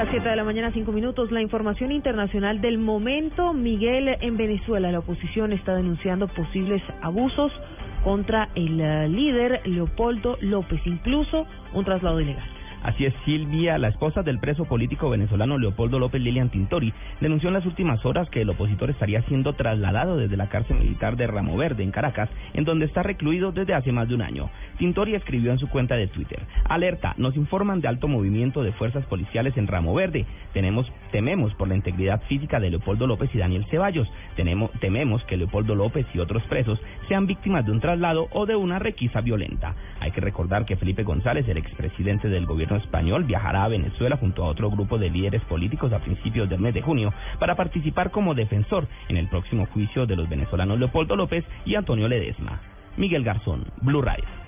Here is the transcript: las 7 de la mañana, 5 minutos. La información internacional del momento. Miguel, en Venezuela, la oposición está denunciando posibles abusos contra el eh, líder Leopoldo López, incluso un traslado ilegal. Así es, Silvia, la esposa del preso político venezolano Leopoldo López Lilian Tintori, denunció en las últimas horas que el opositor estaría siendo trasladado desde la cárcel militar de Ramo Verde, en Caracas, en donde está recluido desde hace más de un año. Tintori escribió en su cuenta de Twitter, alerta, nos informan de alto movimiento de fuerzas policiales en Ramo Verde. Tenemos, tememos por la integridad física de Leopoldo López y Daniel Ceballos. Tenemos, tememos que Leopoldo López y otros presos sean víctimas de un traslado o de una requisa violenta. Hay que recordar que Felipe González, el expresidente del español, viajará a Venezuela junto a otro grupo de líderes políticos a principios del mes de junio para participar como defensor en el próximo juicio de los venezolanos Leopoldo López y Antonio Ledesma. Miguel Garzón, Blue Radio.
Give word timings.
las 0.00 0.08
7 0.08 0.30
de 0.30 0.36
la 0.36 0.44
mañana, 0.44 0.70
5 0.72 0.92
minutos. 0.92 1.30
La 1.30 1.42
información 1.42 1.92
internacional 1.92 2.62
del 2.62 2.78
momento. 2.78 3.52
Miguel, 3.52 4.08
en 4.22 4.38
Venezuela, 4.38 4.90
la 4.90 5.00
oposición 5.00 5.52
está 5.52 5.76
denunciando 5.76 6.26
posibles 6.26 6.82
abusos 7.02 7.52
contra 8.02 8.48
el 8.54 8.80
eh, 8.80 9.08
líder 9.10 9.60
Leopoldo 9.66 10.38
López, 10.40 10.80
incluso 10.86 11.46
un 11.74 11.84
traslado 11.84 12.18
ilegal. 12.18 12.59
Así 12.82 13.04
es, 13.04 13.14
Silvia, 13.26 13.76
la 13.76 13.88
esposa 13.88 14.22
del 14.22 14.38
preso 14.38 14.64
político 14.64 15.10
venezolano 15.10 15.58
Leopoldo 15.58 15.98
López 15.98 16.22
Lilian 16.22 16.48
Tintori, 16.48 16.94
denunció 17.20 17.48
en 17.48 17.54
las 17.54 17.66
últimas 17.66 18.04
horas 18.06 18.30
que 18.30 18.40
el 18.40 18.48
opositor 18.48 18.88
estaría 18.88 19.20
siendo 19.22 19.52
trasladado 19.52 20.16
desde 20.16 20.38
la 20.38 20.48
cárcel 20.48 20.78
militar 20.78 21.16
de 21.16 21.26
Ramo 21.26 21.58
Verde, 21.58 21.82
en 21.82 21.90
Caracas, 21.90 22.30
en 22.54 22.64
donde 22.64 22.86
está 22.86 23.02
recluido 23.02 23.52
desde 23.52 23.74
hace 23.74 23.92
más 23.92 24.08
de 24.08 24.14
un 24.14 24.22
año. 24.22 24.48
Tintori 24.78 25.14
escribió 25.14 25.52
en 25.52 25.58
su 25.58 25.68
cuenta 25.68 25.96
de 25.96 26.06
Twitter, 26.06 26.40
alerta, 26.64 27.14
nos 27.18 27.36
informan 27.36 27.82
de 27.82 27.88
alto 27.88 28.08
movimiento 28.08 28.62
de 28.62 28.72
fuerzas 28.72 29.04
policiales 29.06 29.56
en 29.58 29.66
Ramo 29.66 29.92
Verde. 29.92 30.24
Tenemos, 30.54 30.90
tememos 31.12 31.54
por 31.54 31.68
la 31.68 31.76
integridad 31.76 32.22
física 32.28 32.60
de 32.60 32.70
Leopoldo 32.70 33.06
López 33.06 33.28
y 33.34 33.38
Daniel 33.38 33.66
Ceballos. 33.70 34.08
Tenemos, 34.36 34.70
tememos 34.80 35.22
que 35.24 35.36
Leopoldo 35.36 35.74
López 35.74 36.06
y 36.14 36.18
otros 36.18 36.42
presos 36.44 36.80
sean 37.08 37.26
víctimas 37.26 37.66
de 37.66 37.72
un 37.72 37.80
traslado 37.80 38.28
o 38.32 38.46
de 38.46 38.56
una 38.56 38.78
requisa 38.78 39.20
violenta. 39.20 39.74
Hay 40.00 40.12
que 40.12 40.20
recordar 40.22 40.64
que 40.64 40.76
Felipe 40.76 41.02
González, 41.02 41.46
el 41.48 41.58
expresidente 41.58 42.28
del 42.28 42.46
español, 42.76 43.24
viajará 43.24 43.64
a 43.64 43.68
Venezuela 43.68 44.16
junto 44.16 44.44
a 44.44 44.48
otro 44.48 44.70
grupo 44.70 44.98
de 44.98 45.10
líderes 45.10 45.42
políticos 45.44 45.92
a 45.92 45.98
principios 45.98 46.48
del 46.48 46.60
mes 46.60 46.74
de 46.74 46.82
junio 46.82 47.12
para 47.38 47.56
participar 47.56 48.10
como 48.10 48.34
defensor 48.34 48.86
en 49.08 49.16
el 49.16 49.28
próximo 49.28 49.66
juicio 49.66 50.06
de 50.06 50.16
los 50.16 50.28
venezolanos 50.28 50.78
Leopoldo 50.78 51.16
López 51.16 51.44
y 51.64 51.74
Antonio 51.74 52.08
Ledesma. 52.08 52.60
Miguel 52.96 53.24
Garzón, 53.24 53.64
Blue 53.80 54.02
Radio. 54.02 54.39